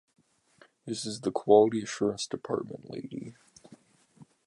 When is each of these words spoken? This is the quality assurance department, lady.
This 0.87 1.05
is 1.05 1.21
the 1.21 1.29
quality 1.31 1.83
assurance 1.83 2.25
department, 2.25 2.89
lady. 2.89 3.35